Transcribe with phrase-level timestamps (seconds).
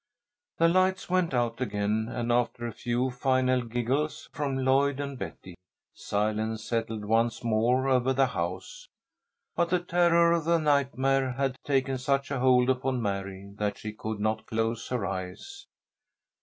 [0.57, 5.53] The lights went out again, and after a few final giggles from Lloyd and Betty,
[5.93, 8.87] silence settled once more over the house.
[9.55, 14.19] But the terror of the nightmare had taken such hold upon Mary that she could
[14.19, 15.67] not close her eyes.